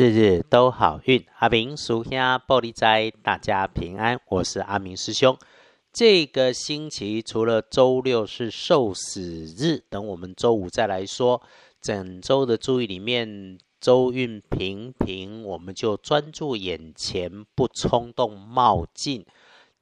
[0.00, 1.26] 日日都好运。
[1.38, 4.20] 阿明属下玻璃斋，大家平安。
[4.28, 5.36] 我是阿明师兄。
[5.92, 9.20] 这个星期除了周六是受死
[9.58, 11.42] 日，等我们周五再来说。
[11.82, 19.26] 整周的注意里面，周运平平，我们就专注眼前，不冲动冒进。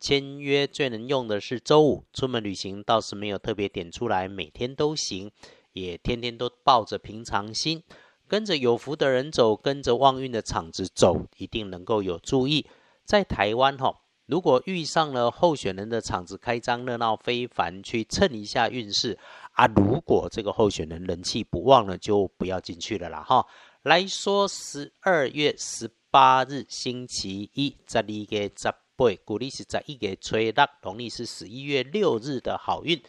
[0.01, 5.30] 签约最能用的是周五，出门旅行倒是没有特别点出来，每天都行，
[5.75, 7.83] 也天天都抱着平常心。
[8.29, 12.66] 跟着有福的人走，跟着旺运的场子走，一定能够有注意。
[13.05, 19.16] 在台湾哈，如果遇上了候选人的场子开张，热闹非凡，去蹭一下运势
[19.52, 19.66] 啊。
[19.66, 23.46] 如果这个候选人人气不旺了，就不要进去了啦哈。
[23.82, 33.01] 来说十二月十八日星期一，十二月十八，古历是十一月吹六，农历是十一月六日的好运。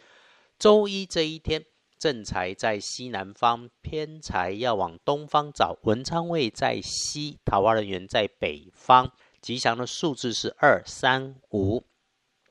[0.58, 1.64] 周一这一天。
[1.98, 5.76] 正财在西南方，偏财要往东方找。
[5.82, 9.10] 文昌位在西，桃花人员在北方。
[9.40, 11.82] 吉祥的数字是二三五。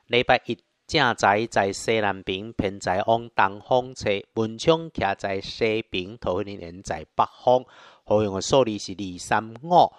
[0.08, 4.10] 礼拜一正财在西南边，偏财往东方车。
[4.34, 7.66] 文昌徛在西边，桃花人员在北方。
[8.04, 9.94] 好用的数字是二三五。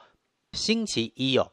[0.53, 1.51] 星期一哦。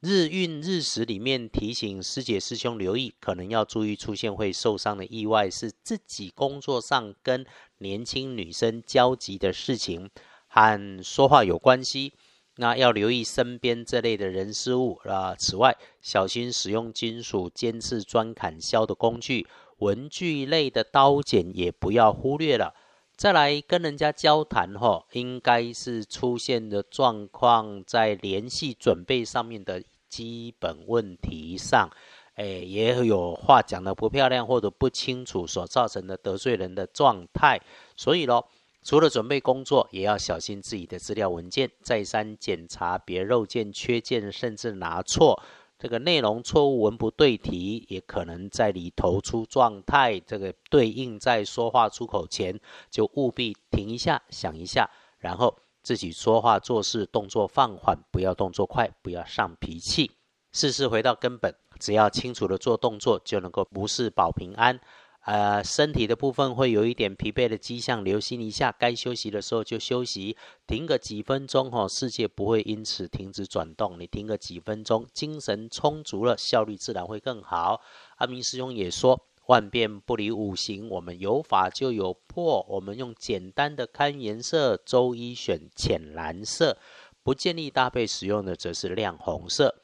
[0.00, 7.46] 日运日时里面提醒师姐师兄留意，可能要注意出现会受伤的意外，是自己工作上跟
[7.78, 10.10] 年轻女生交集的事情，
[10.48, 12.12] 和说话有关系。
[12.58, 15.34] 那要留意身边这类的人事物啊。
[15.34, 19.46] 此外，小心使用金属尖刺钻砍削的工具，
[19.78, 22.74] 文具类的刀剪也不要忽略了。
[23.16, 29.82] 再来跟人家交谈哈，应该是出现的状况在联系准备上面的。
[30.08, 31.90] 基本问题上，
[32.36, 37.60] 哎，也有话讲的不漂亮或者不清楚所造成的得罪人的状态。
[37.96, 38.48] 所以咯，
[38.82, 45.42] 除了准备工作，也要小心自己的资料文件，再三检查，别漏件、缺件，甚至拿错。
[45.78, 50.20] 这个内容错误、文不对题，也可能在你投出状态。
[50.20, 55.56] 这个对应在说话出口前，就务必停一下，想一下，然后。
[55.82, 60.10] 自己说话做事动作放缓，不要动作快，不要上脾气。
[60.50, 64.80] 事事回到根本，只要清楚的做动作，就能够无事保平安。
[65.26, 73.98] 呃，身体的部分会有一点疲惫的迹象，留心一下，该休息的时候就休息，停个几分钟哈，世界不会因此停止转动。
[74.00, 77.80] 你停个几分钟，精神充足了，效率自然会更好。
[78.16, 79.20] 阿明师兄也说。
[79.46, 82.66] 万变不离五行，我们有法就有破。
[82.68, 86.76] 我们用简单的看颜色，周一选浅蓝色，
[87.22, 89.76] 不建议搭配使用的则是亮红色。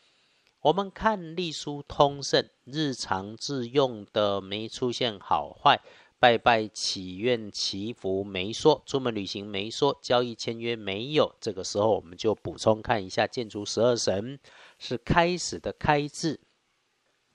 [0.63, 5.81] 我们看隶书通胜，日常自用的没出现好坏，
[6.21, 11.35] 拜拜祈愿祈福没说，出门旅行没说，交易签约没有。
[11.41, 14.39] 这个时候我们就补充看一下建筑十二神
[14.79, 16.39] 是开始的开字。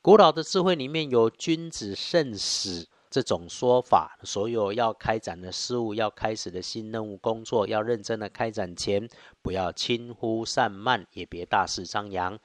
[0.01, 9.05] 古老的智慧里面有“君子慎始”这种说法，所有要开展的事物、要开始的新任务、工作，要认真的开展前，
[9.41, 12.39] 不要轻忽散漫，也别大肆张扬。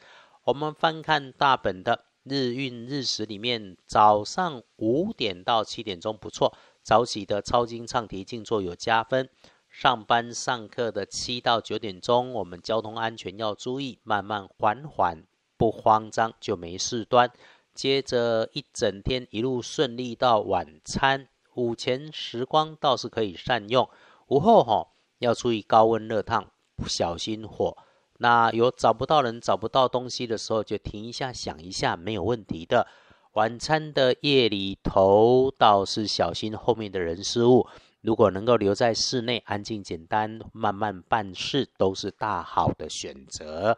[0.44, 9.30] 我们翻看大本的日运日时里面，早上五点到七点钟不错，早起的抄经唱题静坐有加分。
[9.68, 15.22] 上班上课的七到九点钟，我们交通安全要注意，慢慢缓缓。
[15.56, 17.30] 不慌张就没事端，
[17.72, 23.88] 接着一整天一路顺利到晚餐，午前时光倒是可以善用。
[24.26, 24.88] 午后哈
[25.18, 26.50] 要注意高温热烫，
[26.88, 27.76] 小心火。
[28.22, 32.86] 那有找不到人、找不到东西的时候，就停一下想一下，没有问题的。
[33.32, 37.66] 晚餐的夜里头倒是小心后面的人事物。
[38.00, 43.76] 如果能够留在室内，安静简单，慢慢办事，都是大好的选择。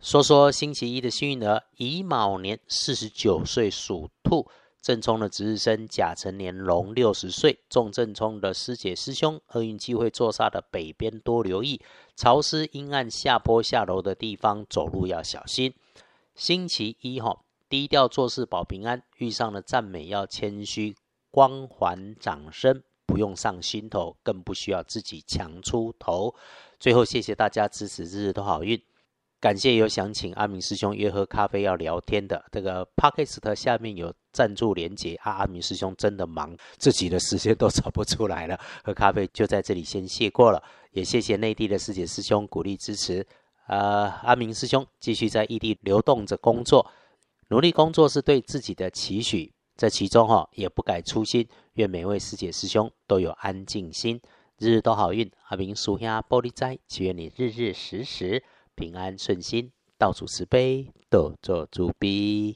[0.00, 4.46] 说说星期一的幸运儿，乙卯年四十九岁属兔，
[4.86, 11.80] 正冲的值日生甲辰年龙六十岁，重正冲的师姐师兄，厄运机会坐煞的北边多留意，
[12.14, 15.74] 潮湿阴暗下坡下楼的地方走路要小心。
[16.36, 20.94] 星期一哈，低调做事保平安，遇上了赞美要谦虚，
[21.32, 26.32] 光环掌声不用上心头，更不需要自己强出头。
[26.78, 28.80] 最后谢谢大家支持，日日都好运。
[29.38, 40.62] 感谢有想请阿明师兄约喝咖啡要聊天的这个 p o c k e t 下面有赞助连接啊，阿明师兄真的忙，自己的时间都找不出来了，喝咖啡就在这里先谢过了，
[40.92, 43.26] 也谢谢内地的师姐师兄鼓励支持，
[43.68, 46.90] 呃，阿明师兄继续在异地流动着工作，
[47.48, 54.18] 努力工作是对自己的期许，这其中哈也不改初心，愿每位师姐师兄都有安静心。
[54.58, 55.30] 日日都好运。
[55.48, 58.42] 阿明属下玻璃斋，祈愿你日日时时
[58.76, 62.54] 平安顺心，到处慈悲，多做主逼。